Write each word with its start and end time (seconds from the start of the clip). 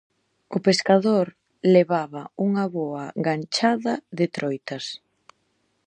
O 0.57 0.59
pescador 0.67 1.27
levaba 1.75 2.23
unha 2.47 2.65
boa 2.77 3.03
ganchada 3.27 3.93
de 4.17 4.25
troitas. 4.35 4.85